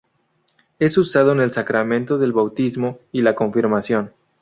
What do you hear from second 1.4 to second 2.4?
el sacramento del